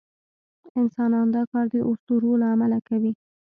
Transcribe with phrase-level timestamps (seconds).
[0.79, 3.11] انسانان دا کار د اسطورو له امله کوي.